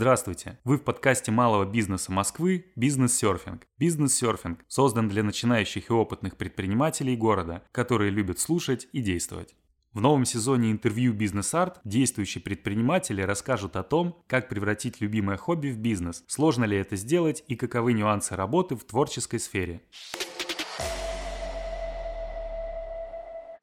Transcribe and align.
Здравствуйте! 0.00 0.58
Вы 0.64 0.78
в 0.78 0.82
подкасте 0.82 1.30
малого 1.30 1.66
бизнеса 1.66 2.10
Москвы 2.10 2.72
«Бизнес-серфинг». 2.74 3.66
«Бизнес-серфинг» 3.76 4.64
создан 4.66 5.10
для 5.10 5.22
начинающих 5.22 5.90
и 5.90 5.92
опытных 5.92 6.38
предпринимателей 6.38 7.18
города, 7.18 7.64
которые 7.70 8.10
любят 8.10 8.38
слушать 8.38 8.88
и 8.92 9.02
действовать. 9.02 9.54
В 9.92 10.00
новом 10.00 10.24
сезоне 10.24 10.72
интервью 10.72 11.12
«Бизнес-арт» 11.12 11.82
действующие 11.84 12.40
предприниматели 12.40 13.20
расскажут 13.20 13.76
о 13.76 13.82
том, 13.82 14.24
как 14.26 14.48
превратить 14.48 15.02
любимое 15.02 15.36
хобби 15.36 15.68
в 15.68 15.76
бизнес, 15.76 16.24
сложно 16.28 16.64
ли 16.64 16.78
это 16.78 16.96
сделать 16.96 17.44
и 17.46 17.54
каковы 17.54 17.92
нюансы 17.92 18.34
работы 18.34 18.76
в 18.76 18.84
творческой 18.84 19.38
сфере. 19.38 19.82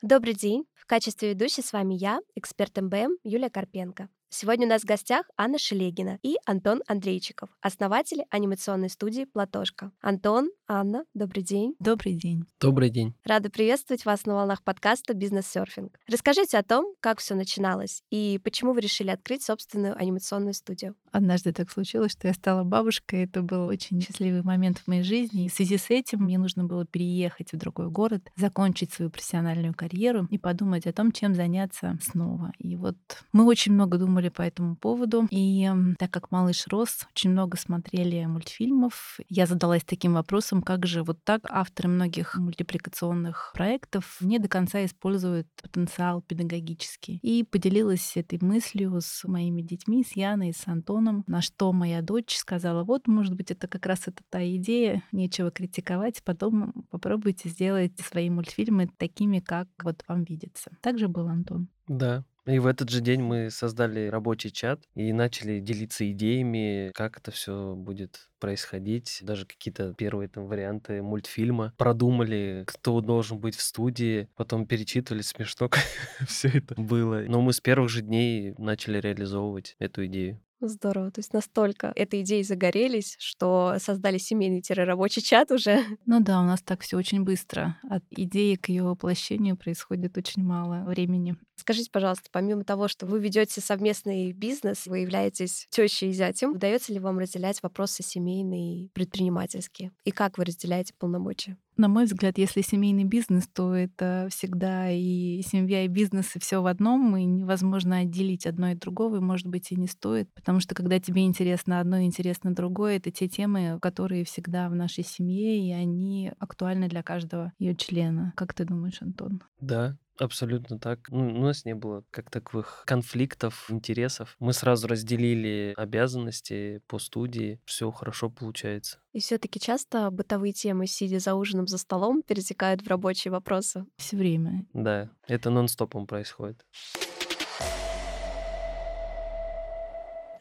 Добрый 0.03 0.35
день! 0.35 0.65
В 0.75 0.85
качестве 0.85 1.31
ведущей 1.31 1.63
с 1.63 1.73
вами 1.73 1.95
я, 1.95 2.19
эксперт 2.35 2.79
МБМ 2.79 3.17
Юлия 3.23 3.49
Карпенко. 3.49 4.07
Сегодня 4.29 4.65
у 4.65 4.69
нас 4.69 4.81
в 4.81 4.85
гостях 4.85 5.25
Анна 5.37 5.57
Шелегина 5.57 6.19
и 6.21 6.35
Антон 6.45 6.83
Андрейчиков, 6.85 7.49
основатели 7.61 8.25
анимационной 8.29 8.89
студии 8.89 9.23
«Платошка». 9.23 9.91
Антон, 10.01 10.49
Анна, 10.69 11.05
добрый 11.13 11.43
день. 11.43 11.75
Добрый 11.79 12.13
день. 12.13 12.45
Добрый 12.59 12.89
день. 12.89 13.13
Рада 13.23 13.49
приветствовать 13.49 14.03
вас 14.03 14.25
на 14.25 14.35
волнах 14.35 14.61
подкаста 14.63 15.13
«Бизнес-серфинг». 15.13 15.97
Расскажите 16.09 16.57
о 16.57 16.63
том, 16.63 16.93
как 16.99 17.19
все 17.19 17.35
начиналось 17.35 18.03
и 18.11 18.37
почему 18.43 18.73
вы 18.73 18.81
решили 18.81 19.09
открыть 19.09 19.43
собственную 19.43 19.97
анимационную 19.97 20.53
студию. 20.53 20.95
Однажды 21.13 21.53
так 21.53 21.71
случилось, 21.71 22.11
что 22.11 22.27
я 22.27 22.33
стала 22.33 22.65
бабушкой. 22.65 23.23
Это 23.23 23.43
был 23.43 23.67
очень 23.67 24.01
счастливый 24.01 24.43
момент 24.43 24.79
в 24.79 24.87
моей 24.87 25.03
жизни. 25.03 25.45
И 25.45 25.49
в 25.49 25.53
связи 25.53 25.77
с 25.77 25.89
этим 25.89 26.23
мне 26.23 26.37
нужно 26.37 26.65
было 26.65 26.85
переехать 26.85 27.53
в 27.53 27.57
другой 27.57 27.89
город, 27.89 28.29
закончить 28.35 28.91
свою 28.91 29.09
профессиональную 29.09 29.73
карьеру 29.73 30.27
и 30.29 30.37
подумать 30.37 30.85
о 30.85 30.91
том, 30.91 31.13
чем 31.13 31.33
заняться 31.33 31.97
снова. 32.01 32.51
И 32.59 32.75
вот 32.75 32.97
мы 33.31 33.45
очень 33.45 33.71
много 33.71 33.97
думали 33.97 34.27
по 34.27 34.41
этому 34.41 34.75
поводу. 34.75 35.27
И 35.31 35.69
так 35.97 36.11
как 36.11 36.29
малыш 36.29 36.67
рос, 36.67 37.07
очень 37.11 37.29
много 37.29 37.55
смотрели 37.55 38.25
мультфильмов, 38.25 39.17
я 39.29 39.45
задалась 39.45 39.85
таким 39.85 40.15
вопросом, 40.15 40.56
вопросом, 40.57 40.61
как 40.61 40.85
же 40.85 41.03
вот 41.03 41.17
так 41.23 41.41
авторы 41.49 41.89
многих 41.89 42.35
мультипликационных 42.35 43.51
проектов 43.53 44.17
не 44.21 44.39
до 44.39 44.47
конца 44.47 44.83
используют 44.85 45.47
потенциал 45.61 46.21
педагогический. 46.21 47.19
И 47.21 47.43
поделилась 47.43 48.17
этой 48.17 48.39
мыслью 48.41 48.99
с 49.01 49.27
моими 49.27 49.61
детьми, 49.61 50.03
с 50.03 50.15
Яной, 50.15 50.53
с 50.53 50.67
Антоном, 50.67 51.23
на 51.27 51.41
что 51.41 51.73
моя 51.73 52.01
дочь 52.01 52.35
сказала, 52.35 52.83
вот, 52.83 53.07
может 53.07 53.35
быть, 53.35 53.51
это 53.51 53.67
как 53.67 53.85
раз 53.85 54.07
это 54.07 54.23
та 54.29 54.43
идея, 54.55 55.01
нечего 55.11 55.51
критиковать, 55.51 56.21
потом 56.23 56.73
попробуйте 56.89 57.49
сделать 57.49 57.99
свои 57.99 58.29
мультфильмы 58.29 58.89
такими, 58.97 59.39
как 59.39 59.67
вот 59.83 60.03
вам 60.07 60.23
видится. 60.23 60.71
Так 60.81 60.97
же 60.97 61.07
был 61.07 61.27
Антон. 61.27 61.67
Да, 61.87 62.23
и 62.47 62.59
в 62.59 62.67
этот 62.67 62.89
же 62.89 63.01
день 63.01 63.21
мы 63.21 63.49
создали 63.51 64.07
рабочий 64.07 64.51
чат 64.51 64.81
и 64.95 65.11
начали 65.13 65.59
делиться 65.59 66.09
идеями, 66.11 66.91
как 66.93 67.17
это 67.17 67.31
все 67.31 67.75
будет 67.75 68.29
происходить. 68.39 69.19
Даже 69.21 69.45
какие-то 69.45 69.93
первые 69.93 70.29
там 70.29 70.47
варианты 70.47 71.01
мультфильма 71.01 71.73
продумали, 71.77 72.63
кто 72.67 73.01
должен 73.01 73.39
быть 73.39 73.55
в 73.55 73.61
студии. 73.61 74.29
Потом 74.35 74.65
перечитывали, 74.65 75.21
смешно 75.21 75.69
все 76.27 76.49
это 76.49 76.75
было. 76.75 77.23
Но 77.27 77.41
мы 77.41 77.53
с 77.53 77.59
первых 77.59 77.89
же 77.89 78.01
дней 78.01 78.53
начали 78.57 78.99
реализовывать 78.99 79.75
эту 79.79 80.05
идею. 80.05 80.39
Здорово. 80.59 81.11
То 81.11 81.19
есть 81.19 81.33
настолько 81.33 81.93
этой 81.95 82.21
идеей 82.21 82.43
загорелись, 82.43 83.15
что 83.19 83.75
создали 83.79 84.17
семейный-рабочий 84.17 85.21
чат 85.21 85.51
уже. 85.51 85.83
Ну 86.05 86.19
да, 86.21 86.41
у 86.41 86.43
нас 86.43 86.61
так 86.61 86.81
все 86.81 86.97
очень 86.97 87.23
быстро. 87.23 87.77
От 87.89 88.03
идеи 88.11 88.55
к 88.55 88.69
ее 88.69 88.83
воплощению 88.83 89.57
происходит 89.57 90.17
очень 90.17 90.43
мало 90.43 90.83
времени. 90.85 91.35
Скажите, 91.57 91.89
пожалуйста, 91.91 92.29
помимо 92.31 92.63
того, 92.63 92.87
что 92.87 93.05
вы 93.05 93.19
ведете 93.19 93.61
совместный 93.61 94.31
бизнес, 94.31 94.85
вы 94.85 94.99
являетесь 94.99 95.67
тещей 95.69 96.11
и 96.11 96.13
зятем, 96.13 96.51
удается 96.51 96.93
ли 96.93 96.99
вам 96.99 97.17
разделять 97.17 97.61
вопросы 97.63 98.03
семейные 98.03 98.85
и 98.85 98.89
предпринимательские? 98.89 99.91
И 100.05 100.11
как 100.11 100.37
вы 100.37 100.45
разделяете 100.45 100.93
полномочия? 100.97 101.57
На 101.75 101.87
мой 101.87 102.05
взгляд, 102.05 102.39
если 102.39 102.61
семейный 102.61 103.03
бизнес, 103.03 103.47
то 103.47 103.75
это 103.75 104.29
всегда 104.31 104.89
и 104.89 105.43
семья, 105.43 105.83
и 105.85 105.87
бизнес, 105.87 106.35
и 106.35 106.39
все 106.39 106.61
в 106.61 106.65
одном, 106.65 107.15
и 107.17 107.23
невозможно 107.23 107.97
отделить 107.97 108.47
одно 108.47 108.71
и 108.71 108.75
другого, 108.75 109.17
и, 109.17 109.19
может 109.19 109.45
быть, 109.45 109.71
и 109.71 109.75
не 109.75 109.87
стоит, 109.87 110.27
потому 110.33 110.59
что 110.59 110.73
когда 110.73 110.99
тебе 110.99 111.25
интересно 111.25 111.79
одно, 111.79 112.01
интересно 112.01 112.55
другое, 112.55 112.97
это 112.97 113.11
те 113.11 113.27
темы, 113.27 113.77
которые 113.79 114.25
всегда 114.25 114.69
в 114.69 114.75
нашей 114.75 115.03
семье, 115.03 115.59
и 115.59 115.71
они 115.71 116.31
актуальны 116.39 116.87
для 116.87 117.03
каждого 117.03 117.53
ее 117.59 117.75
члена. 117.75 118.33
Как 118.35 118.55
ты 118.55 118.65
думаешь, 118.65 119.01
Антон? 119.01 119.43
Да, 119.59 119.97
Абсолютно 120.19 120.79
так. 120.79 121.09
Ну, 121.09 121.27
у 121.27 121.43
нас 121.43 121.65
не 121.65 121.75
было 121.75 122.03
как 122.11 122.29
таковых 122.29 122.83
конфликтов, 122.85 123.67
интересов. 123.69 124.35
Мы 124.39 124.53
сразу 124.53 124.87
разделили 124.87 125.73
обязанности 125.77 126.81
по 126.87 126.99
студии. 126.99 127.59
Все 127.65 127.91
хорошо 127.91 128.29
получается. 128.29 128.99
И 129.13 129.19
все-таки 129.19 129.59
часто 129.59 130.09
бытовые 130.11 130.53
темы, 130.53 130.87
сидя 130.87 131.19
за 131.19 131.35
ужином 131.35 131.67
за 131.67 131.77
столом, 131.77 132.21
перетекают 132.21 132.81
в 132.81 132.87
рабочие 132.87 133.31
вопросы. 133.31 133.85
Все 133.97 134.17
время. 134.17 134.65
Да, 134.73 135.09
это 135.27 135.49
нон-стопом 135.49 136.07
происходит. 136.07 136.65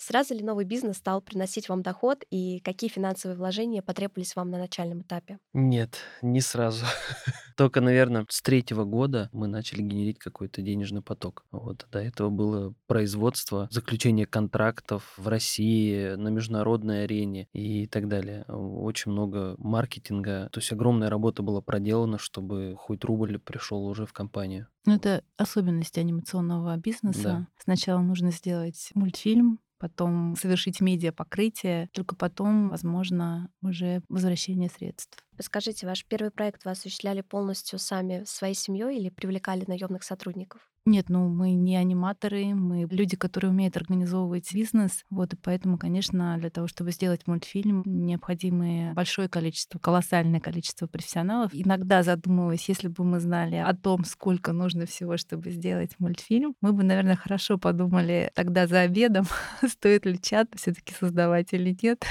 Сразу 0.06 0.34
ли 0.34 0.43
новый 0.44 0.65
бизнес 0.65 0.99
стал 0.99 1.21
приносить 1.21 1.69
вам 1.69 1.83
доход 1.83 2.22
и 2.31 2.61
какие 2.61 2.89
финансовые 2.89 3.37
вложения 3.37 3.83
потребовались 3.83 4.37
вам 4.37 4.53
на 4.53 4.59
начальном 4.59 5.00
этапе? 5.00 5.41
Нет, 5.53 5.97
не 6.22 6.41
сразу. 6.41 6.87
Только, 7.56 7.81
наверное, 7.81 8.25
с 8.28 8.41
третьего 8.41 8.84
года 8.84 9.28
мы 9.33 9.49
начали 9.49 9.83
генерить 9.83 10.21
какой-то 10.21 10.62
денежный 10.62 11.03
поток. 11.03 11.44
Вот. 11.50 11.89
До 11.91 11.99
этого 11.99 12.31
было 12.31 12.72
производство, 12.87 13.67
заключение 13.72 14.27
контрактов 14.27 15.12
в 15.17 15.27
России, 15.27 16.15
на 16.15 16.28
международной 16.28 17.03
арене 17.03 17.49
и 17.53 17.88
так 17.88 18.06
далее. 18.06 18.44
Очень 18.44 19.11
много 19.11 19.56
маркетинга. 19.59 20.50
То 20.53 20.61
есть 20.61 20.71
огромная 20.71 21.11
работа 21.11 21.43
была 21.43 21.61
проделана, 21.61 22.19
чтобы 22.19 22.77
хоть 22.78 23.03
рубль 23.03 23.41
пришел 23.41 23.84
уже 23.84 24.06
в 24.06 24.12
компанию. 24.12 24.69
Ну, 24.84 24.94
это 24.94 25.25
особенность 25.37 25.99
анимационного 25.99 26.77
бизнеса. 26.77 27.23
Да. 27.23 27.47
Сначала 27.59 28.00
нужно 28.03 28.31
сделать 28.31 28.91
мультфильм, 28.94 29.59
потом 29.78 30.37
совершить 30.37 30.81
медиа 30.81 31.12
покрытие, 31.12 31.88
только 31.92 32.16
потом, 32.16 32.69
возможно, 32.70 33.50
уже 33.62 34.03
возвращение 34.09 34.70
средств. 34.70 35.19
Скажите, 35.41 35.87
ваш 35.87 36.04
первый 36.06 36.31
проект 36.31 36.64
вы 36.64 36.72
осуществляли 36.72 37.20
полностью 37.22 37.78
сами 37.78 38.25
своей 38.25 38.54
семьей 38.54 38.98
или 38.98 39.09
привлекали 39.10 39.64
наемных 39.66 40.03
сотрудников? 40.03 40.70
Нет, 40.89 41.09
ну 41.09 41.29
мы 41.29 41.55
не 41.55 41.75
аниматоры, 41.77 42.55
мы 42.55 42.87
люди, 42.89 43.17
которые 43.17 43.51
умеют 43.51 43.77
организовывать 43.77 44.55
бизнес. 44.55 45.05
Вот, 45.11 45.33
и 45.33 45.37
поэтому, 45.37 45.79
конечно, 45.79 46.37
для 46.39 46.49
того, 46.49 46.69
чтобы 46.69 46.93
сделать 46.93 47.27
мультфильм, 47.27 47.83
необходимо 47.85 48.95
большое 48.95 49.29
количество, 49.29 49.81
колоссальное 49.81 50.39
количество 50.39 50.87
профессионалов. 50.87 51.51
Иногда 51.53 52.05
задумываясь, 52.05 52.69
если 52.69 52.87
бы 52.87 53.03
мы 53.03 53.19
знали 53.19 53.57
о 53.57 53.75
том, 53.75 54.05
сколько 54.05 54.53
нужно 54.53 54.87
всего, 54.87 55.17
чтобы 55.17 55.51
сделать 55.51 55.91
мультфильм, 55.99 56.55
мы 56.61 56.73
бы, 56.73 56.85
наверное, 56.85 57.17
хорошо 57.17 57.59
подумали 57.59 58.31
тогда 58.37 58.69
за 58.69 58.83
обедом, 58.83 59.27
стоит 59.69 60.07
ли 60.07 60.21
чат 60.23 60.51
все 60.55 60.73
таки 60.73 60.95
создавать 60.95 61.53
или 61.53 61.77
нет. 61.83 62.05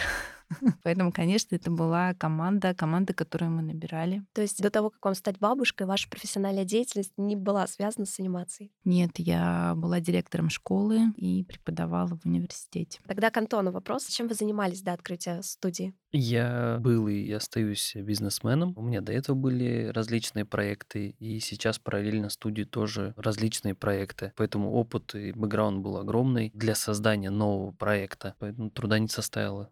Поэтому, 0.83 1.11
конечно, 1.11 1.55
это 1.55 1.71
была 1.71 2.13
команда, 2.13 2.73
команда, 2.73 3.13
которую 3.13 3.51
мы 3.51 3.61
набирали. 3.61 4.23
То 4.33 4.41
есть 4.41 4.61
до 4.61 4.69
того, 4.69 4.89
как 4.89 5.03
вам 5.03 5.15
стать 5.15 5.39
бабушкой, 5.39 5.87
ваша 5.87 6.09
профессиональная 6.09 6.65
деятельность 6.65 7.13
не 7.17 7.35
была 7.35 7.67
связана 7.67 8.05
с 8.05 8.19
анимацией? 8.19 8.71
Нет, 8.83 9.11
я 9.17 9.73
была 9.75 9.99
директором 9.99 10.49
школы 10.49 11.13
и 11.17 11.43
преподавала 11.43 12.17
в 12.17 12.25
университете. 12.25 12.99
Тогда 13.07 13.29
к 13.29 13.37
Антону 13.37 13.71
вопрос. 13.71 14.05
Чем 14.07 14.27
вы 14.27 14.35
занимались 14.35 14.81
до 14.81 14.93
открытия 14.93 15.41
студии? 15.41 15.93
Я 16.11 16.77
был 16.79 17.09
и 17.09 17.29
остаюсь 17.31 17.93
бизнесменом. 17.95 18.73
У 18.77 18.81
меня 18.81 19.01
до 19.01 19.11
этого 19.11 19.35
были 19.35 19.91
различные 19.93 20.45
проекты, 20.45 21.09
и 21.19 21.39
сейчас 21.41 21.77
параллельно 21.77 22.29
студии 22.29 22.63
тоже 22.63 23.13
различные 23.17 23.75
проекты. 23.75 24.31
Поэтому 24.37 24.71
опыт 24.71 25.13
и 25.13 25.33
бэкграунд 25.33 25.79
был 25.79 25.97
огромный 25.97 26.51
для 26.53 26.73
создания 26.75 27.31
нового 27.31 27.71
проекта, 27.71 28.35
поэтому 28.39 28.69
труда 28.69 28.99
не 28.99 29.09
составило. 29.09 29.69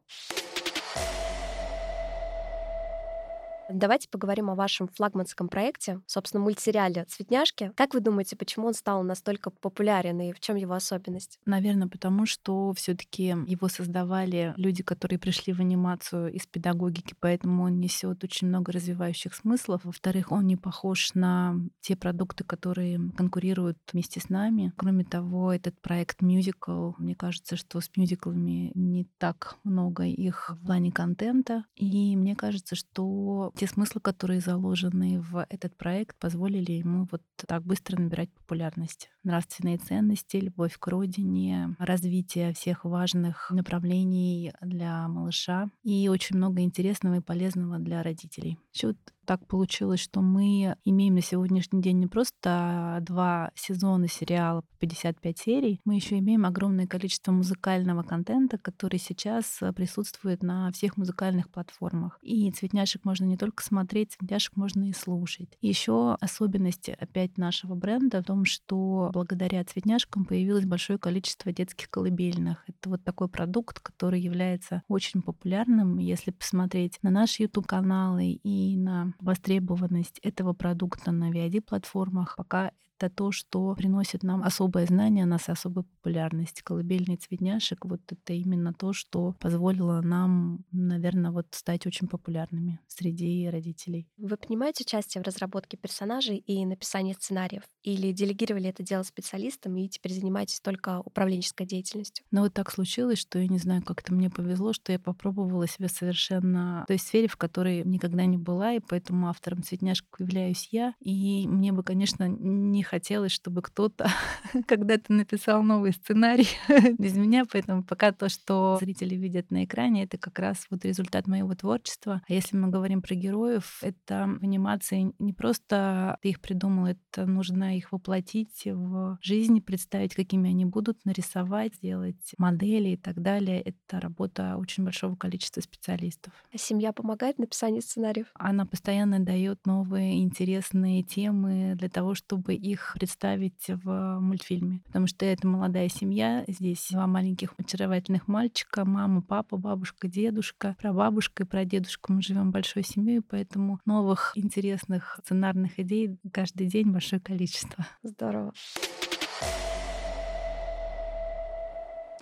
Давайте 3.75 4.07
поговорим 4.07 4.51
о 4.51 4.55
вашем 4.55 4.87
флагманском 4.87 5.49
проекте, 5.49 5.99
собственно, 6.05 6.43
мультсериале 6.43 7.05
«Цветняшки». 7.05 7.71
Как 7.75 7.95
вы 7.95 8.01
думаете, 8.01 8.35
почему 8.35 8.67
он 8.67 8.75
стал 8.75 9.01
настолько 9.01 9.49
популярен 9.49 10.21
и 10.21 10.31
в 10.31 10.39
чем 10.39 10.57
его 10.57 10.75
особенность? 10.75 11.39
Наверное, 11.45 11.87
потому 11.87 12.27
что 12.27 12.71
все 12.73 12.93
таки 12.93 13.35
его 13.47 13.67
создавали 13.69 14.53
люди, 14.57 14.83
которые 14.83 15.17
пришли 15.17 15.53
в 15.53 15.59
анимацию 15.59 16.31
из 16.31 16.45
педагогики, 16.45 17.15
поэтому 17.19 17.63
он 17.63 17.79
несет 17.79 18.23
очень 18.23 18.47
много 18.47 18.71
развивающих 18.71 19.33
смыслов. 19.33 19.81
Во-вторых, 19.85 20.31
он 20.31 20.45
не 20.45 20.55
похож 20.55 21.15
на 21.15 21.55
те 21.81 21.95
продукты, 21.95 22.43
которые 22.43 22.99
конкурируют 23.17 23.79
вместе 23.91 24.19
с 24.19 24.29
нами. 24.29 24.71
Кроме 24.77 25.03
того, 25.03 25.51
этот 25.51 25.81
проект 25.81 26.21
мюзикл, 26.21 26.91
мне 26.99 27.15
кажется, 27.15 27.55
что 27.55 27.81
с 27.81 27.89
мюзиклами 27.97 28.71
не 28.75 29.07
так 29.17 29.57
много 29.63 30.03
их 30.03 30.51
в 30.51 30.63
плане 30.63 30.91
контента. 30.91 31.65
И 31.75 32.15
мне 32.15 32.35
кажется, 32.35 32.75
что 32.75 33.51
те 33.63 33.67
смыслы, 33.67 34.01
которые 34.01 34.41
заложены 34.41 35.21
в 35.21 35.45
этот 35.49 35.77
проект, 35.77 36.17
позволили 36.19 36.73
ему 36.73 37.07
вот 37.09 37.21
так 37.47 37.63
быстро 37.63 37.97
набирать 37.97 38.29
популярность. 38.31 39.09
Нравственные 39.23 39.77
ценности, 39.77 40.35
любовь 40.35 40.77
к 40.77 40.85
родине, 40.87 41.73
развитие 41.79 42.53
всех 42.53 42.83
важных 42.83 43.49
направлений 43.51 44.51
для 44.59 45.07
малыша 45.07 45.69
и 45.81 46.09
очень 46.09 46.35
много 46.35 46.61
интересного 46.61 47.15
и 47.15 47.21
полезного 47.21 47.79
для 47.79 48.03
родителей. 48.03 48.59
Еще 48.73 48.87
вот 48.87 48.97
так 49.25 49.45
получилось, 49.47 49.99
что 49.99 50.21
мы 50.21 50.75
имеем 50.83 51.15
на 51.15 51.21
сегодняшний 51.21 51.81
день 51.81 51.99
не 51.99 52.07
просто 52.07 52.99
два 53.01 53.51
сезона 53.55 54.07
сериала 54.07 54.61
по 54.61 54.67
55 54.79 55.37
серий, 55.37 55.81
мы 55.85 55.95
еще 55.95 56.19
имеем 56.19 56.45
огромное 56.45 56.87
количество 56.87 57.31
музыкального 57.31 58.03
контента, 58.03 58.57
который 58.57 58.99
сейчас 58.99 59.59
присутствует 59.75 60.43
на 60.43 60.71
всех 60.71 60.97
музыкальных 60.97 61.49
платформах. 61.49 62.19
И 62.21 62.51
цветняшек 62.51 63.05
можно 63.05 63.25
не 63.25 63.37
только 63.37 63.63
смотреть, 63.63 64.13
цветняшек 64.13 64.55
можно 64.55 64.89
и 64.89 64.93
слушать. 64.93 65.49
Еще 65.61 66.15
особенность 66.19 66.89
опять 66.89 67.37
нашего 67.37 67.75
бренда 67.75 68.21
в 68.21 68.25
том, 68.25 68.45
что 68.45 69.09
благодаря 69.13 69.63
цветняшкам 69.63 70.25
появилось 70.25 70.65
большое 70.65 70.99
количество 70.99 71.51
детских 71.51 71.89
колыбельных. 71.89 72.63
Это 72.67 72.89
вот 72.89 73.03
такой 73.03 73.29
продукт, 73.29 73.79
который 73.79 74.19
является 74.19 74.83
очень 74.87 75.21
популярным. 75.21 75.97
Если 75.97 76.31
посмотреть 76.31 76.99
на 77.01 77.09
наши 77.09 77.43
YouTube-каналы 77.43 78.39
и 78.43 78.77
на 78.77 79.12
востребованность 79.19 80.19
этого 80.19 80.53
продукта 80.53 81.11
на 81.11 81.31
VID-платформах 81.31 82.35
пока 82.37 82.71
это 83.03 83.15
то, 83.15 83.31
что 83.31 83.75
приносит 83.75 84.23
нам 84.23 84.43
особое 84.43 84.85
знание, 84.85 85.25
нас 85.25 85.49
особую 85.49 85.85
популярность. 85.85 86.61
Колыбельный 86.61 87.17
цветняшек— 87.17 87.85
вот 87.85 88.01
это 88.09 88.33
именно 88.33 88.73
то, 88.73 88.93
что 88.93 89.35
позволило 89.39 90.01
нам, 90.01 90.65
наверное, 90.71 91.31
вот 91.31 91.47
стать 91.51 91.85
очень 91.85 92.07
популярными 92.07 92.79
среди 92.87 93.49
родителей. 93.49 94.07
Вы 94.17 94.37
принимаете 94.37 94.83
участие 94.83 95.21
в 95.21 95.25
разработке 95.25 95.77
персонажей 95.77 96.37
и 96.37 96.65
написании 96.65 97.13
сценариев? 97.13 97.63
Или 97.83 98.11
делегировали 98.11 98.69
это 98.69 98.83
дело 98.83 99.03
специалистам 99.03 99.75
и 99.77 99.87
теперь 99.89 100.13
занимаетесь 100.13 100.59
только 100.59 101.01
управленческой 101.01 101.65
деятельностью? 101.65 102.25
Но 102.31 102.41
вот 102.41 102.53
так 102.53 102.71
случилось, 102.71 103.19
что 103.19 103.39
я 103.39 103.47
не 103.47 103.57
знаю, 103.57 103.83
как-то 103.83 104.13
мне 104.13 104.29
повезло, 104.29 104.73
что 104.73 104.91
я 104.91 104.99
попробовала 104.99 105.67
себя 105.67 105.89
совершенно 105.89 106.83
в 106.85 106.87
той 106.87 106.99
сфере, 106.99 107.27
в 107.27 107.37
которой 107.37 107.83
никогда 107.83 108.25
не 108.25 108.37
была, 108.37 108.73
и 108.73 108.79
поэтому 108.79 109.27
автором 109.27 109.63
цветняшек 109.63 110.07
являюсь 110.19 110.69
я. 110.71 110.93
И 110.99 111.47
мне 111.47 111.71
бы, 111.71 111.83
конечно, 111.83 112.27
не 112.27 112.83
хотелось, 112.83 112.92
чтобы 113.31 113.61
кто-то 113.61 114.07
когда-то 114.67 115.13
написал 115.13 115.63
новый 115.63 115.93
сценарий 115.93 116.47
без 116.97 117.15
меня, 117.15 117.45
поэтому 117.51 117.83
пока 117.83 118.11
то, 118.11 118.29
что 118.29 118.77
зрители 118.79 119.15
видят 119.15 119.51
на 119.51 119.65
экране, 119.65 120.03
это 120.03 120.17
как 120.17 120.39
раз 120.39 120.65
вот 120.69 120.85
результат 120.85 121.27
моего 121.27 121.53
творчества. 121.55 122.21
А 122.27 122.33
если 122.33 122.57
мы 122.57 122.69
говорим 122.69 123.01
про 123.01 123.15
героев, 123.15 123.79
это 123.81 124.23
анимации 124.41 125.13
не 125.19 125.33
просто 125.33 126.17
ты 126.21 126.29
их 126.29 126.41
придумал, 126.41 126.87
это 126.87 127.25
нужно 127.25 127.77
их 127.77 127.91
воплотить 127.91 128.63
в 128.65 129.17
жизни, 129.21 129.59
представить, 129.59 130.15
какими 130.15 130.49
они 130.49 130.65
будут, 130.65 131.03
нарисовать, 131.05 131.75
сделать 131.75 132.33
модели 132.37 132.89
и 132.89 132.97
так 132.97 133.21
далее. 133.21 133.61
Это 133.61 133.99
работа 133.99 134.57
очень 134.57 134.83
большого 134.83 135.15
количества 135.15 135.61
специалистов. 135.61 136.33
А 136.53 136.57
семья 136.57 136.93
помогает 136.93 137.37
в 137.37 137.39
написании 137.39 137.79
сценариев? 137.79 138.27
Она 138.35 138.65
постоянно 138.65 139.19
дает 139.19 139.65
новые 139.65 140.23
интересные 140.23 141.03
темы 141.03 141.75
для 141.75 141.89
того, 141.89 142.15
чтобы 142.15 142.55
их 142.55 142.72
их 142.73 142.95
представить 142.99 143.65
в 143.67 144.19
мультфильме. 144.19 144.81
Потому 144.85 145.07
что 145.07 145.25
это 145.25 145.47
молодая 145.47 145.89
семья. 145.89 146.43
Здесь 146.47 146.89
два 146.91 147.07
маленьких 147.07 147.53
очаровательных 147.57 148.27
мальчика, 148.27 148.85
мама, 148.85 149.21
папа, 149.21 149.57
бабушка, 149.57 150.07
дедушка, 150.07 150.75
прабабушка 150.79 151.43
и 151.43 151.45
прадедушка. 151.45 152.11
Мы 152.11 152.21
живем 152.21 152.51
большой 152.51 152.83
семьей, 152.83 153.21
поэтому 153.21 153.79
новых 153.85 154.33
интересных 154.35 155.19
сценарных 155.23 155.79
идей 155.79 156.17
каждый 156.31 156.67
день 156.67 156.91
большое 156.91 157.21
количество. 157.21 157.85
Здорово. 158.03 158.53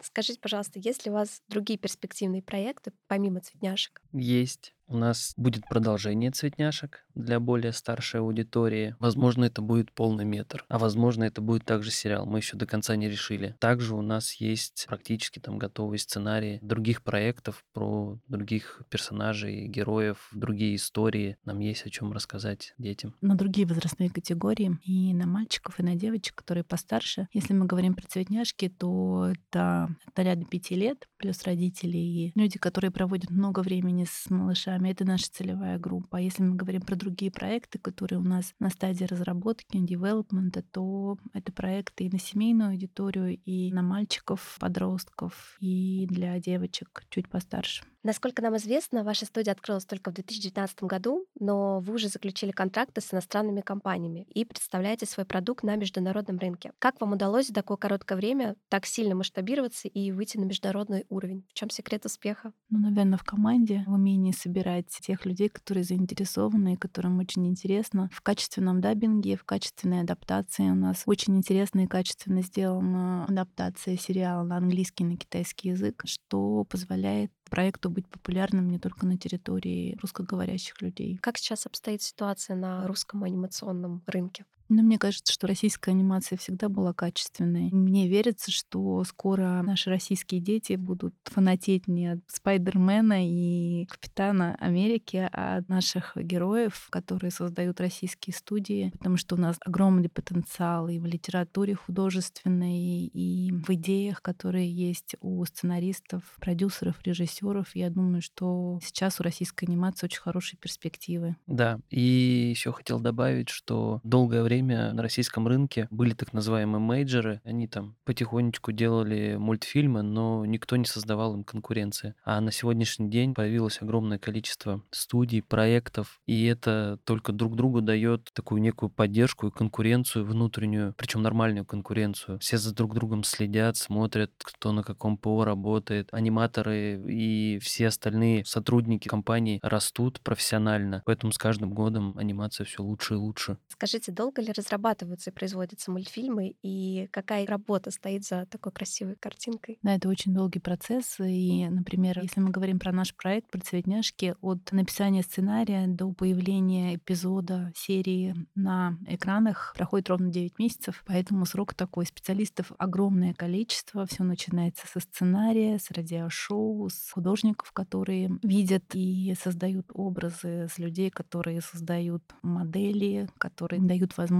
Скажите, 0.03 0.39
пожалуйста, 0.41 0.77
есть 0.77 1.05
ли 1.05 1.11
у 1.11 1.13
вас 1.13 1.41
другие 1.47 1.79
перспективные 1.79 2.41
проекты 2.41 2.91
помимо 3.07 3.39
цветняшек? 3.39 4.01
Есть. 4.11 4.73
У 4.91 4.97
нас 4.97 5.33
будет 5.37 5.63
продолжение 5.69 6.31
цветняшек 6.31 7.05
для 7.15 7.39
более 7.39 7.71
старшей 7.71 8.19
аудитории. 8.19 8.93
Возможно, 8.99 9.45
это 9.45 9.61
будет 9.61 9.93
полный 9.93 10.25
метр, 10.25 10.65
а 10.67 10.77
возможно, 10.77 11.23
это 11.23 11.39
будет 11.39 11.63
также 11.63 11.91
сериал. 11.91 12.25
Мы 12.25 12.39
еще 12.39 12.57
до 12.57 12.65
конца 12.65 12.97
не 12.97 13.07
решили. 13.07 13.55
Также 13.59 13.95
у 13.95 14.01
нас 14.01 14.33
есть 14.33 14.85
практически 14.89 15.39
там 15.39 15.57
готовые 15.57 15.97
сценарии 15.97 16.59
других 16.61 17.03
проектов 17.03 17.63
про 17.71 18.19
других 18.27 18.81
персонажей, 18.89 19.65
героев, 19.67 20.29
другие 20.33 20.75
истории. 20.75 21.37
Нам 21.45 21.59
есть 21.59 21.85
о 21.85 21.89
чем 21.89 22.11
рассказать 22.11 22.73
детям. 22.77 23.15
На 23.21 23.35
другие 23.35 23.65
возрастные 23.65 24.09
категории 24.09 24.77
и 24.83 25.13
на 25.13 25.25
мальчиков, 25.25 25.79
и 25.79 25.83
на 25.83 25.95
девочек, 25.95 26.35
которые 26.35 26.65
постарше. 26.65 27.29
Если 27.31 27.53
мы 27.53 27.65
говорим 27.65 27.93
про 27.93 28.05
цветняшки, 28.05 28.67
то 28.67 29.31
это 29.31 29.95
от 30.05 30.17
0 30.17 30.35
до 30.35 30.45
5 30.45 30.71
лет, 30.71 31.07
плюс 31.15 31.43
родители 31.43 31.97
и 31.97 32.31
люди, 32.35 32.59
которые 32.59 32.91
проводят 32.91 33.29
много 33.29 33.61
времени 33.61 34.05
с 34.05 34.29
малышами 34.29 34.80
программе. 34.81 34.91
Это 34.91 35.05
наша 35.05 35.31
целевая 35.31 35.79
группа. 35.79 36.17
А 36.17 36.21
если 36.21 36.43
мы 36.43 36.55
говорим 36.55 36.81
про 36.81 36.95
другие 36.95 37.31
проекты, 37.31 37.79
которые 37.79 38.19
у 38.19 38.23
нас 38.23 38.53
на 38.59 38.69
стадии 38.69 39.05
разработки, 39.05 39.77
девелопмента, 39.77 40.61
то 40.61 41.17
это 41.33 41.51
проекты 41.51 42.05
и 42.05 42.09
на 42.09 42.19
семейную 42.19 42.71
аудиторию, 42.71 43.37
и 43.45 43.71
на 43.71 43.81
мальчиков, 43.81 44.57
подростков, 44.59 45.57
и 45.61 46.07
для 46.09 46.39
девочек 46.39 47.03
чуть 47.09 47.29
постарше. 47.29 47.83
Насколько 48.03 48.41
нам 48.41 48.57
известно, 48.57 49.03
ваша 49.03 49.25
студия 49.25 49.53
открылась 49.53 49.85
только 49.85 50.09
в 50.09 50.15
2019 50.15 50.83
году, 50.83 51.27
но 51.39 51.79
вы 51.81 51.93
уже 51.93 52.07
заключили 52.07 52.49
контракты 52.49 52.99
с 52.99 53.13
иностранными 53.13 53.61
компаниями 53.61 54.25
и 54.33 54.43
представляете 54.43 55.05
свой 55.05 55.25
продукт 55.25 55.63
на 55.63 55.75
международном 55.75 56.39
рынке. 56.39 56.71
Как 56.79 56.99
вам 56.99 57.13
удалось 57.13 57.47
за 57.47 57.53
такое 57.53 57.77
короткое 57.77 58.15
время 58.15 58.55
так 58.69 58.87
сильно 58.87 59.13
масштабироваться 59.13 59.87
и 59.87 60.11
выйти 60.11 60.37
на 60.37 60.45
международный 60.45 61.05
уровень? 61.09 61.45
В 61.49 61.53
чем 61.53 61.69
секрет 61.69 62.03
успеха? 62.05 62.53
Ну, 62.69 62.79
наверное, 62.79 63.19
в 63.19 63.23
команде, 63.23 63.83
в 63.85 63.93
умении 63.93 64.31
собирать 64.31 64.87
тех 64.87 65.25
людей, 65.27 65.49
которые 65.49 65.83
заинтересованы 65.83 66.73
и 66.73 66.77
которым 66.77 67.19
очень 67.19 67.47
интересно 67.47 68.09
в 68.11 68.21
качественном 68.21 68.81
даббинге, 68.81 69.37
в 69.37 69.43
качественной 69.43 70.01
адаптации. 70.01 70.71
У 70.71 70.75
нас 70.75 71.03
очень 71.05 71.37
интересно 71.37 71.81
и 71.81 71.87
качественно 71.87 72.41
сделана 72.41 73.25
адаптация 73.25 73.95
сериала 73.95 74.43
на 74.43 74.57
английский 74.57 75.03
и 75.03 75.07
на 75.07 75.17
китайский 75.17 75.69
язык, 75.69 76.01
что 76.05 76.63
позволяет 76.63 77.31
проекту 77.51 77.89
быть 77.91 78.07
популярным 78.07 78.69
не 78.69 78.79
только 78.79 79.05
на 79.05 79.17
территории 79.17 79.97
русскоговорящих 80.01 80.81
людей. 80.81 81.19
Как 81.21 81.37
сейчас 81.37 81.67
обстоит 81.67 82.01
ситуация 82.01 82.55
на 82.55 82.87
русском 82.87 83.23
анимационном 83.23 84.01
рынке? 84.07 84.45
Но 84.73 84.83
мне 84.83 84.97
кажется, 84.97 85.33
что 85.33 85.47
российская 85.47 85.91
анимация 85.91 86.37
всегда 86.37 86.69
была 86.69 86.93
качественной. 86.93 87.69
Мне 87.73 88.07
верится, 88.07 88.51
что 88.51 89.03
скоро 89.03 89.61
наши 89.63 89.89
российские 89.89 90.39
дети 90.39 90.77
будут 90.77 91.13
фанатеть 91.25 91.89
не 91.89 92.07
от 92.07 92.19
Спайдермена 92.27 93.27
и 93.27 93.85
Капитана 93.87 94.55
Америки, 94.61 95.29
а 95.33 95.57
от 95.57 95.67
наших 95.67 96.15
героев, 96.15 96.87
которые 96.89 97.31
создают 97.31 97.81
российские 97.81 98.33
студии, 98.33 98.91
потому 98.97 99.17
что 99.17 99.35
у 99.35 99.37
нас 99.37 99.57
огромный 99.59 100.07
потенциал 100.07 100.87
и 100.87 100.99
в 100.99 101.05
литературе 101.05 101.75
художественной, 101.75 103.07
и 103.07 103.51
в 103.51 103.69
идеях, 103.71 104.21
которые 104.21 104.71
есть 104.71 105.17
у 105.19 105.43
сценаристов, 105.43 106.23
продюсеров, 106.39 106.95
режиссеров. 107.03 107.75
Я 107.75 107.89
думаю, 107.89 108.21
что 108.21 108.79
сейчас 108.81 109.19
у 109.19 109.23
российской 109.23 109.65
анимации 109.65 110.05
очень 110.05 110.21
хорошие 110.21 110.57
перспективы. 110.57 111.35
Да, 111.45 111.77
и 111.89 111.99
еще 111.99 112.71
хотел 112.71 113.01
добавить, 113.01 113.49
что 113.49 113.99
долгое 114.05 114.43
время 114.43 114.60
время 114.61 114.93
на 114.93 115.01
российском 115.01 115.47
рынке 115.47 115.87
были 115.91 116.13
так 116.13 116.33
называемые 116.33 116.79
мейджеры. 116.79 117.41
Они 117.43 117.67
там 117.67 117.95
потихонечку 118.05 118.71
делали 118.71 119.35
мультфильмы, 119.37 120.01
но 120.03 120.45
никто 120.45 120.75
не 120.75 120.85
создавал 120.85 121.33
им 121.33 121.43
конкуренции. 121.43 122.15
А 122.23 122.39
на 122.41 122.51
сегодняшний 122.51 123.09
день 123.09 123.33
появилось 123.33 123.81
огромное 123.81 124.19
количество 124.19 124.83
студий, 124.91 125.41
проектов, 125.41 126.19
и 126.25 126.45
это 126.45 126.99
только 127.05 127.31
друг 127.31 127.55
другу 127.55 127.81
дает 127.81 128.29
такую 128.33 128.61
некую 128.61 128.89
поддержку 128.89 129.47
и 129.47 129.51
конкуренцию 129.51 130.25
внутреннюю, 130.25 130.93
причем 130.97 131.21
нормальную 131.21 131.65
конкуренцию. 131.65 132.39
Все 132.39 132.57
за 132.57 132.73
друг 132.73 132.93
другом 132.93 133.23
следят, 133.23 133.77
смотрят, 133.77 134.31
кто 134.37 134.71
на 134.71 134.83
каком 134.83 135.17
ПО 135.17 135.43
работает. 135.43 136.09
Аниматоры 136.11 137.01
и 137.07 137.59
все 137.59 137.87
остальные 137.87 138.45
сотрудники 138.45 139.07
компании 139.07 139.59
растут 139.63 140.21
профессионально, 140.21 141.01
поэтому 141.05 141.31
с 141.31 141.37
каждым 141.37 141.73
годом 141.73 142.17
анимация 142.17 142.65
все 142.65 142.83
лучше 142.83 143.15
и 143.15 143.17
лучше. 143.17 143.57
Скажите, 143.69 144.11
долго 144.11 144.41
ли 144.41 144.50
ли 144.51 144.55
разрабатываются 144.57 145.29
и 145.29 145.33
производятся 145.33 145.91
мультфильмы, 145.91 146.55
и 146.61 147.07
какая 147.11 147.45
работа 147.45 147.91
стоит 147.91 148.25
за 148.25 148.45
такой 148.45 148.71
красивой 148.71 149.15
картинкой? 149.15 149.79
Да, 149.81 149.95
это 149.95 150.09
очень 150.09 150.33
долгий 150.33 150.59
процесс. 150.59 151.19
И, 151.19 151.67
например, 151.69 152.19
если 152.21 152.39
мы 152.39 152.49
говорим 152.49 152.79
про 152.79 152.91
наш 152.91 153.15
проект, 153.15 153.49
про 153.49 153.59
«Цветняшки», 153.59 154.35
от 154.41 154.71
написания 154.71 155.23
сценария 155.23 155.87
до 155.87 156.11
появления 156.11 156.95
эпизода, 156.95 157.71
серии 157.75 158.35
на 158.55 158.97
экранах 159.07 159.73
проходит 159.75 160.09
ровно 160.09 160.29
9 160.29 160.59
месяцев, 160.59 161.03
поэтому 161.05 161.45
срок 161.45 161.73
такой. 161.73 162.05
Специалистов 162.05 162.71
огромное 162.77 163.33
количество. 163.33 164.05
Все 164.05 164.23
начинается 164.23 164.87
со 164.87 164.99
сценария, 164.99 165.79
с 165.79 165.91
радиошоу, 165.91 166.89
с 166.89 167.11
художников, 167.11 167.71
которые 167.71 168.31
видят 168.43 168.83
и 168.93 169.35
создают 169.39 169.87
образы, 169.93 170.67
с 170.71 170.77
людей, 170.77 171.09
которые 171.09 171.61
создают 171.61 172.23
модели, 172.41 173.29
которые 173.37 173.81
дают 173.81 174.17
возможность 174.17 174.30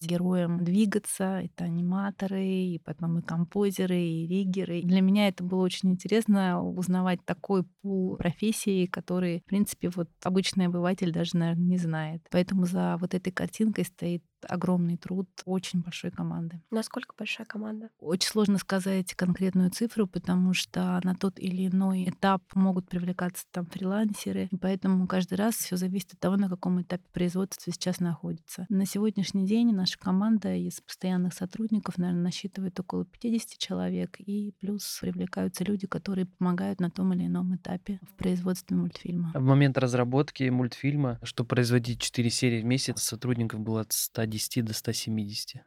героям 0.00 0.64
двигаться. 0.64 1.42
Это 1.42 1.64
аниматоры, 1.64 2.44
и 2.44 2.78
потом 2.84 3.18
и 3.18 3.22
композеры, 3.22 3.98
и 3.98 4.26
риггеры. 4.26 4.82
Для 4.82 5.00
меня 5.00 5.28
это 5.28 5.44
было 5.44 5.62
очень 5.62 5.90
интересно 5.92 6.62
узнавать 6.62 7.24
такой 7.24 7.64
пул 7.82 8.16
профессий, 8.16 8.86
которые, 8.86 9.40
в 9.40 9.44
принципе, 9.44 9.90
вот 9.94 10.08
обычный 10.22 10.66
обыватель 10.66 11.12
даже, 11.12 11.36
наверное, 11.36 11.64
не 11.64 11.76
знает. 11.76 12.26
Поэтому 12.30 12.64
за 12.64 12.96
вот 13.00 13.14
этой 13.14 13.32
картинкой 13.32 13.84
стоит 13.84 14.22
огромный 14.48 14.96
труд 14.96 15.28
очень 15.44 15.80
большой 15.80 16.10
команды. 16.10 16.60
Насколько 16.70 17.14
большая 17.16 17.46
команда? 17.46 17.90
Очень 18.00 18.28
сложно 18.28 18.58
сказать 18.58 19.14
конкретную 19.14 19.70
цифру, 19.70 20.06
потому 20.06 20.54
что 20.54 21.00
на 21.04 21.14
тот 21.14 21.38
или 21.38 21.66
иной 21.66 22.04
этап 22.08 22.42
могут 22.54 22.88
привлекаться 22.88 23.44
там 23.50 23.66
фрилансеры, 23.66 24.48
и 24.50 24.56
поэтому 24.56 25.06
каждый 25.06 25.34
раз 25.34 25.56
все 25.56 25.76
зависит 25.76 26.14
от 26.14 26.20
того, 26.20 26.36
на 26.36 26.48
каком 26.48 26.80
этапе 26.82 27.04
производства 27.12 27.72
сейчас 27.72 28.00
находится. 28.00 28.66
На 28.68 28.86
сегодняшний 28.86 29.46
день 29.46 29.72
наша 29.72 29.98
команда 29.98 30.54
из 30.54 30.80
постоянных 30.80 31.34
сотрудников, 31.34 31.98
наверное, 31.98 32.24
насчитывает 32.24 32.78
около 32.80 33.04
50 33.04 33.58
человек, 33.58 34.18
и 34.18 34.52
плюс 34.60 34.98
привлекаются 35.00 35.64
люди, 35.64 35.86
которые 35.86 36.26
помогают 36.26 36.80
на 36.80 36.90
том 36.90 37.12
или 37.12 37.26
ином 37.26 37.54
этапе 37.56 38.00
в 38.02 38.14
производстве 38.16 38.76
мультфильма. 38.76 39.32
В 39.34 39.42
момент 39.42 39.78
разработки 39.78 40.44
мультфильма, 40.48 41.18
чтобы 41.22 41.48
производить 41.48 42.00
4 42.00 42.30
серии 42.30 42.60
в 42.60 42.64
месяц, 42.64 43.02
сотрудников 43.02 43.60
было 43.60 43.82
от 43.82 43.92
100 43.92 44.24
110 44.38 44.62
до 44.62 44.72
170. 44.72 45.64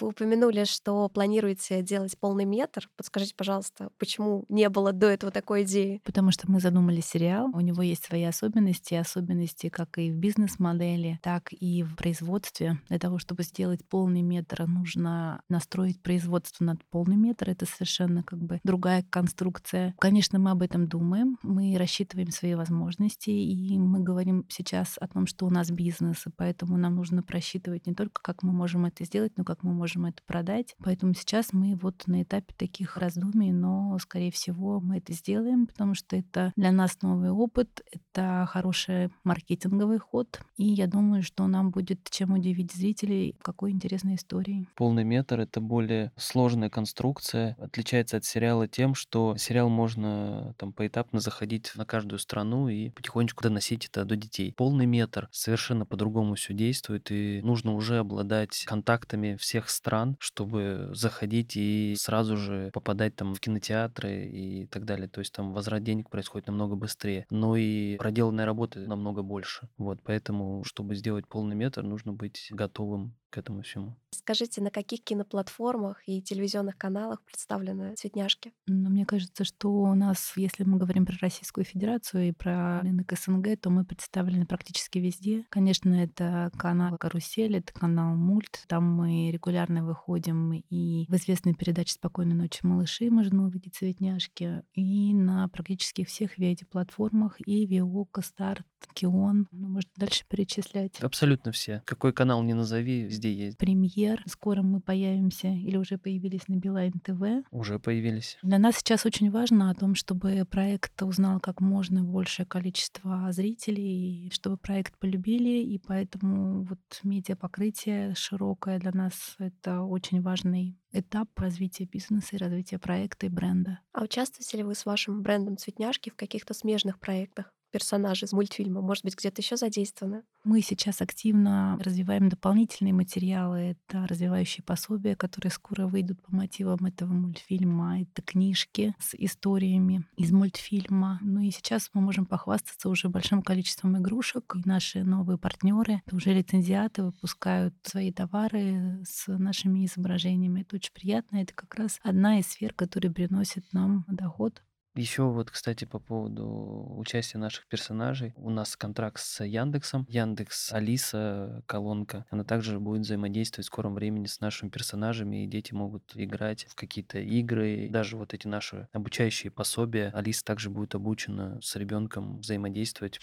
Вы 0.00 0.08
упомянули, 0.08 0.64
что 0.64 1.08
планируете 1.08 1.82
делать 1.82 2.16
полный 2.18 2.44
метр. 2.44 2.88
Подскажите, 2.96 3.34
пожалуйста, 3.36 3.90
почему 3.98 4.44
не 4.48 4.68
было 4.68 4.92
до 4.92 5.08
этого 5.08 5.32
такой 5.32 5.62
идеи? 5.64 6.00
Потому 6.04 6.30
что 6.30 6.50
мы 6.50 6.60
задумали 6.60 7.00
сериал, 7.00 7.48
у 7.52 7.60
него 7.60 7.82
есть 7.82 8.04
свои 8.04 8.24
особенности, 8.24 8.94
особенности 8.94 9.68
как 9.68 9.98
и 9.98 10.10
в 10.10 10.16
бизнес-модели, 10.16 11.18
так 11.22 11.52
и 11.52 11.82
в 11.82 11.96
производстве. 11.96 12.80
Для 12.88 12.98
того, 12.98 13.18
чтобы 13.18 13.42
сделать 13.42 13.84
полный 13.88 14.22
метр, 14.22 14.66
нужно 14.66 15.42
настроить 15.48 16.00
производство 16.02 16.64
над 16.64 16.84
полный 16.90 17.16
метр. 17.16 17.50
Это 17.50 17.66
совершенно 17.66 18.22
как 18.22 18.38
бы 18.38 18.60
другая 18.64 19.04
конструкция. 19.10 19.94
Конечно, 19.98 20.38
мы 20.38 20.50
об 20.52 20.62
этом 20.62 20.88
думаем, 20.88 21.38
мы 21.42 21.76
рассчитываем 21.76 22.30
свои 22.30 22.54
возможности, 22.54 23.30
и 23.30 23.78
мы 23.78 24.00
говорим 24.00 24.46
сейчас 24.48 24.96
о 25.00 25.08
том, 25.08 25.26
что 25.26 25.46
у 25.46 25.50
нас 25.50 25.70
бизнес, 25.70 26.26
и 26.26 26.30
поэтому 26.30 26.76
нам 26.76 26.96
нужно 26.96 27.22
просчитывать 27.22 27.86
не 27.86 27.94
только, 27.94 28.22
как 28.22 28.42
мы 28.42 28.52
можем 28.52 28.86
это 28.86 29.04
сделать, 29.04 29.32
но 29.36 29.44
как 29.44 29.62
мы 29.62 29.72
можем 29.72 29.87
можем 29.88 30.04
это 30.04 30.22
продать. 30.26 30.76
Поэтому 30.84 31.14
сейчас 31.14 31.54
мы 31.54 31.74
вот 31.76 32.06
на 32.06 32.22
этапе 32.22 32.52
таких 32.58 32.98
раздумий, 32.98 33.52
но, 33.52 33.98
скорее 33.98 34.30
всего, 34.30 34.80
мы 34.80 34.98
это 34.98 35.14
сделаем, 35.14 35.66
потому 35.66 35.94
что 35.94 36.14
это 36.14 36.52
для 36.56 36.72
нас 36.72 36.98
новый 37.00 37.30
опыт, 37.30 37.80
это 37.90 38.46
хороший 38.50 39.08
маркетинговый 39.24 39.98
ход, 39.98 40.40
и 40.58 40.64
я 40.64 40.86
думаю, 40.86 41.22
что 41.22 41.46
нам 41.46 41.70
будет 41.70 42.10
чем 42.10 42.32
удивить 42.32 42.72
зрителей, 42.72 43.34
какой 43.40 43.70
интересной 43.70 44.16
историей. 44.16 44.68
Полный 44.76 45.04
метр— 45.04 45.40
это 45.40 45.62
более 45.62 46.12
сложная 46.16 46.68
конструкция, 46.68 47.56
отличается 47.58 48.18
от 48.18 48.26
сериала 48.26 48.68
тем, 48.68 48.94
что 48.94 49.36
сериал 49.38 49.70
можно 49.70 50.54
там 50.58 50.74
поэтапно 50.74 51.20
заходить 51.20 51.72
на 51.76 51.86
каждую 51.86 52.18
страну 52.18 52.68
и 52.68 52.90
потихонечку 52.90 53.42
доносить 53.42 53.86
это 53.86 54.04
до 54.04 54.16
детей. 54.16 54.52
Полный 54.54 54.84
метр 54.84 55.28
совершенно 55.32 55.86
по-другому 55.86 56.34
все 56.34 56.52
действует, 56.52 57.10
и 57.10 57.40
нужно 57.42 57.72
уже 57.72 57.98
обладать 57.98 58.64
контактами 58.66 59.36
всех 59.36 59.70
стран, 59.78 60.16
чтобы 60.20 60.90
заходить 60.92 61.56
и 61.56 61.94
сразу 61.98 62.36
же 62.36 62.70
попадать 62.72 63.16
там 63.16 63.34
в 63.34 63.40
кинотеатры 63.40 64.26
и 64.26 64.66
так 64.66 64.84
далее. 64.84 65.08
То 65.08 65.20
есть 65.20 65.32
там 65.32 65.52
возврат 65.52 65.82
денег 65.82 66.10
происходит 66.10 66.48
намного 66.48 66.76
быстрее. 66.76 67.26
Но 67.30 67.56
и 67.56 67.96
проделанной 67.96 68.44
работы 68.44 68.80
намного 68.80 69.22
больше. 69.22 69.68
Вот, 69.78 70.00
поэтому, 70.04 70.64
чтобы 70.64 70.94
сделать 70.94 71.26
полный 71.26 71.56
метр, 71.56 71.82
нужно 71.82 72.12
быть 72.12 72.48
готовым 72.50 73.14
к 73.30 73.38
этому 73.38 73.62
всему. 73.62 73.96
Скажите, 74.10 74.60
на 74.60 74.70
каких 74.70 75.02
киноплатформах 75.04 76.02
и 76.06 76.22
телевизионных 76.22 76.76
каналах 76.76 77.22
представлены 77.22 77.94
«Цветняшки»? 77.94 78.52
Ну, 78.66 78.90
мне 78.90 79.06
кажется, 79.06 79.44
что 79.44 79.70
у 79.70 79.94
нас, 79.94 80.32
если 80.36 80.64
мы 80.64 80.78
говорим 80.78 81.06
про 81.06 81.16
Российскую 81.20 81.64
Федерацию 81.64 82.28
и 82.28 82.32
про 82.32 82.80
рынок 82.80 83.12
СНГ, 83.12 83.60
то 83.60 83.70
мы 83.70 83.84
представлены 83.84 84.46
практически 84.46 84.98
везде. 84.98 85.44
Конечно, 85.50 85.94
это 85.94 86.50
канал 86.58 86.96
«Карусель», 86.98 87.56
это 87.56 87.72
канал 87.72 88.14
«Мульт». 88.16 88.64
Там 88.66 88.84
мы 88.84 89.30
регулярно 89.30 89.84
выходим 89.84 90.52
и 90.52 91.06
в 91.08 91.14
известной 91.14 91.54
передаче 91.54 91.94
«Спокойной 91.94 92.34
ночи, 92.34 92.60
малыши» 92.62 93.10
можно 93.10 93.44
увидеть 93.44 93.76
«Цветняшки». 93.76 94.62
И 94.74 95.14
на 95.14 95.48
практически 95.48 96.04
всех 96.04 96.38
видеоплатформах 96.38 97.36
и 97.46 97.66
Виока, 97.66 98.22
Старт, 98.22 98.66
Кион. 98.94 99.48
Ну, 99.52 99.68
можно 99.68 99.90
дальше 99.96 100.24
перечислять. 100.28 101.00
Абсолютно 101.00 101.52
все. 101.52 101.82
Какой 101.84 102.12
канал 102.12 102.42
не 102.42 102.54
назови, 102.54 103.02
везде 103.02 103.32
есть. 103.32 103.58
Премьер. 103.58 104.22
Скоро 104.26 104.62
мы 104.62 104.80
появимся 104.80 105.48
или 105.48 105.76
уже 105.76 105.98
появились 105.98 106.48
на 106.48 106.56
Билайн 106.56 106.92
ТВ. 106.92 107.46
Уже 107.50 107.78
появились. 107.78 108.38
Для 108.42 108.58
нас 108.58 108.76
сейчас 108.76 109.06
очень 109.06 109.30
важно 109.30 109.70
о 109.70 109.74
том, 109.74 109.94
чтобы 109.94 110.44
проект 110.50 111.02
узнал 111.02 111.40
как 111.40 111.60
можно 111.60 112.02
большее 112.02 112.46
количество 112.46 113.30
зрителей, 113.32 114.30
чтобы 114.32 114.56
проект 114.56 114.98
полюбили, 114.98 115.62
и 115.62 115.78
поэтому 115.78 116.62
вот 116.64 116.80
медиапокрытие 117.02 118.14
широкое 118.14 118.78
для 118.78 118.92
нас— 118.92 119.36
это 119.38 119.82
очень 119.82 120.22
важный 120.22 120.76
этап 120.92 121.28
развития 121.38 121.84
бизнеса 121.84 122.36
и 122.36 122.38
развития 122.38 122.78
проекта 122.78 123.26
и 123.26 123.28
бренда. 123.28 123.80
А 123.92 124.02
участвуете 124.02 124.58
ли 124.58 124.62
вы 124.62 124.74
с 124.74 124.86
вашим 124.86 125.22
брендом 125.22 125.56
«Цветняшки» 125.56 126.10
в 126.10 126.16
каких-то 126.16 126.54
смежных 126.54 126.98
проектах? 126.98 127.52
Персонажи 127.70 128.26
из 128.26 128.32
мультфильма, 128.32 128.80
может 128.80 129.04
быть, 129.04 129.16
где-то 129.16 129.40
еще 129.40 129.56
задействованы? 129.56 130.22
Мы 130.44 130.62
сейчас 130.62 131.02
активно 131.02 131.78
развиваем 131.80 132.28
дополнительные 132.28 132.94
материалы. 132.94 133.76
Это 133.88 134.06
развивающие 134.06 134.64
пособия, 134.64 135.16
которые 135.16 135.52
скоро 135.52 135.86
выйдут 135.86 136.22
по 136.22 136.34
мотивам 136.34 136.84
этого 136.86 137.12
мультфильма. 137.12 138.02
Это 138.02 138.22
книжки 138.22 138.94
с 138.98 139.14
историями 139.14 140.06
из 140.16 140.32
мультфильма. 140.32 141.18
Ну 141.22 141.40
и 141.40 141.50
сейчас 141.50 141.90
мы 141.92 142.00
можем 142.00 142.26
похвастаться 142.26 142.88
уже 142.88 143.08
большим 143.08 143.42
количеством 143.42 143.98
игрушек. 143.98 144.54
И 144.56 144.68
наши 144.68 145.04
новые 145.04 145.38
партнеры, 145.38 146.02
уже 146.12 146.32
лицензиаты, 146.32 147.02
выпускают 147.02 147.74
свои 147.82 148.12
товары 148.12 149.02
с 149.04 149.26
нашими 149.26 149.84
изображениями. 149.84 150.62
Это 150.62 150.76
очень 150.76 150.92
приятно. 150.92 151.38
Это 151.38 151.54
как 151.54 151.74
раз 151.74 151.98
одна 152.02 152.38
из 152.38 152.46
сфер, 152.46 152.72
которая 152.72 153.12
приносит 153.12 153.64
нам 153.72 154.04
доход. 154.08 154.62
Еще 154.98 155.22
вот, 155.22 155.48
кстати, 155.48 155.84
по 155.84 156.00
поводу 156.00 156.94
участия 156.96 157.38
наших 157.38 157.68
персонажей. 157.68 158.34
У 158.36 158.50
нас 158.50 158.76
контракт 158.76 159.20
с 159.20 159.44
Яндексом. 159.44 160.04
Яндекс 160.08 160.72
Алиса, 160.72 161.62
колонка. 161.66 162.26
Она 162.30 162.42
также 162.42 162.80
будет 162.80 163.02
взаимодействовать 163.02 163.66
в 163.66 163.68
скором 163.68 163.94
времени 163.94 164.26
с 164.26 164.40
нашими 164.40 164.70
персонажами, 164.70 165.44
и 165.44 165.46
дети 165.46 165.72
могут 165.72 166.10
играть 166.14 166.66
в 166.68 166.74
какие-то 166.74 167.20
игры. 167.20 167.88
Даже 167.92 168.16
вот 168.16 168.34
эти 168.34 168.48
наши 168.48 168.88
обучающие 168.92 169.52
пособия. 169.52 170.10
Алиса 170.14 170.44
также 170.44 170.68
будет 170.68 170.96
обучена 170.96 171.60
с 171.62 171.76
ребенком 171.76 172.40
взаимодействовать. 172.40 173.20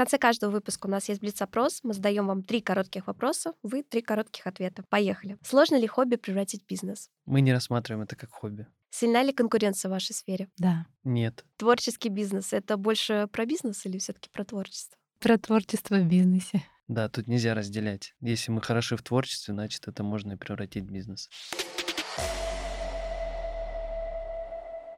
В 0.00 0.02
конце 0.02 0.16
каждого 0.16 0.50
выпуска 0.50 0.86
у 0.86 0.88
нас 0.88 1.10
есть 1.10 1.20
блиц-опрос. 1.20 1.80
Мы 1.82 1.92
задаем 1.92 2.26
вам 2.26 2.42
три 2.42 2.62
коротких 2.62 3.06
вопроса, 3.06 3.52
вы 3.62 3.82
три 3.82 4.00
коротких 4.00 4.46
ответа. 4.46 4.82
Поехали. 4.88 5.36
Сложно 5.42 5.76
ли 5.76 5.86
хобби 5.86 6.16
превратить 6.16 6.62
в 6.62 6.66
бизнес? 6.66 7.10
Мы 7.26 7.42
не 7.42 7.52
рассматриваем 7.52 8.04
это 8.04 8.16
как 8.16 8.30
хобби. 8.30 8.66
Сильна 8.88 9.22
ли 9.22 9.34
конкуренция 9.34 9.90
в 9.90 9.92
вашей 9.92 10.14
сфере? 10.14 10.48
Да. 10.56 10.86
Нет. 11.04 11.44
Творческий 11.58 12.08
бизнес— 12.08 12.52
это 12.54 12.78
больше 12.78 13.28
про 13.30 13.44
бизнес 13.44 13.84
или 13.84 13.98
все 13.98 14.14
таки 14.14 14.30
про 14.30 14.46
творчество? 14.46 14.96
Про 15.18 15.36
творчество 15.36 15.96
в 15.96 16.06
бизнесе. 16.06 16.62
Да, 16.88 17.10
тут 17.10 17.26
нельзя 17.26 17.52
разделять. 17.52 18.14
Если 18.22 18.50
мы 18.50 18.62
хороши 18.62 18.96
в 18.96 19.02
творчестве, 19.02 19.52
значит, 19.52 19.86
это 19.86 20.02
можно 20.02 20.32
и 20.32 20.36
превратить 20.36 20.84
в 20.84 20.90
бизнес. 20.90 21.28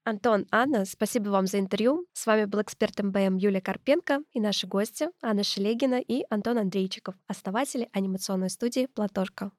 Антон, 0.04 0.46
Анна, 0.50 0.84
спасибо 0.84 1.28
вам 1.28 1.46
за 1.46 1.60
интервью. 1.60 2.06
С 2.12 2.26
вами 2.26 2.44
был 2.44 2.60
эксперт 2.60 3.00
МБМ 3.00 3.36
Юлия 3.36 3.60
Карпенко 3.60 4.22
и 4.32 4.40
наши 4.40 4.66
гости 4.66 5.06
Анна 5.22 5.44
Шелегина 5.44 6.00
и 6.00 6.24
Антон 6.28 6.58
Андрейчиков, 6.58 7.14
основатели 7.28 7.88
анимационной 7.92 8.50
студии 8.50 8.86
«Платошка». 8.86 9.52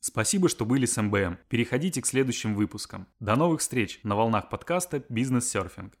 Спасибо, 0.00 0.48
что 0.48 0.64
были 0.64 0.86
с 0.86 1.00
МБМ. 1.00 1.38
Переходите 1.48 2.02
к 2.02 2.06
следующим 2.06 2.56
выпускам. 2.56 3.06
До 3.20 3.36
новых 3.36 3.60
встреч 3.60 4.00
на 4.02 4.16
волнах 4.16 4.48
подкаста 4.48 5.04
«Бизнес-серфинг». 5.08 5.94